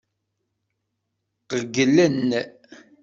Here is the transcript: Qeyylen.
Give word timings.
Qeyylen. 1.49 2.21